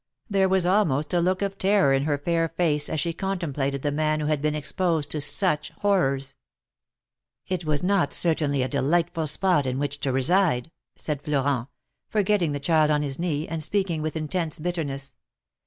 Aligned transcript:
There 0.31 0.49
was 0.49 0.65
almost 0.65 1.13
a 1.13 1.19
look 1.21 1.43
of 1.43 1.59
terror 1.59 1.93
in 1.93 2.05
her 2.05 2.17
fair 2.17 2.49
face 2.49 2.89
as 2.89 2.99
she 2.99 3.13
contemplated 3.13 3.83
the 3.83 3.91
man 3.91 4.19
who 4.19 4.25
had 4.25 4.41
been 4.41 4.55
exposed 4.55 5.11
to 5.11 5.21
such 5.21 5.69
horrors. 5.81 6.35
"It 7.47 7.65
was 7.65 7.83
not 7.83 8.11
certainly 8.11 8.63
a 8.63 8.67
delightful 8.67 9.27
spot 9.27 9.67
in 9.67 9.77
which 9.77 9.99
to 9.99 10.09
THE 10.09 10.13
MARKETS 10.13 10.29
OF 10.29 10.33
PARIS. 10.33 10.39
115 10.57 10.71
reside/' 10.71 10.71
said 11.03 11.21
Florent, 11.21 11.67
forgetting 12.09 12.51
the 12.51 12.59
child 12.59 12.89
on 12.89 13.03
his 13.03 13.19
knee, 13.19 13.47
and 13.47 13.61
speaking 13.61 14.01
with 14.01 14.15
intense 14.15 14.57
bitterness. 14.57 15.13